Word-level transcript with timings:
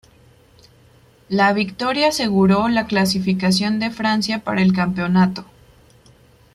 La 1.29 1.53
victoria 1.53 2.07
aseguró 2.07 2.67
la 2.69 2.87
clasificación 2.87 3.77
de 3.79 3.91
Francia 3.91 4.39
para 4.43 4.63
el 4.63 4.73
campeonato. 4.73 5.45